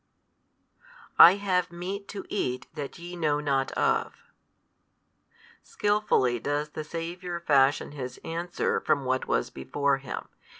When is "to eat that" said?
2.07-2.97